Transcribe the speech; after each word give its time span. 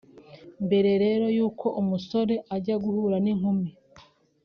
Mbere 0.65 0.91
rero 1.03 1.25
y’uko 1.37 1.65
umusore 1.81 2.35
ajya 2.55 2.75
guhura 2.83 3.17
n’inkumi 3.23 3.69